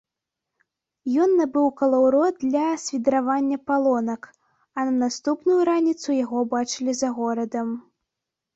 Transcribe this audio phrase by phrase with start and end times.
[1.25, 4.23] Ён набыў калаўрот для свідравання палонак,
[4.77, 7.67] а на наступную раніцу яго бачылі за горадам.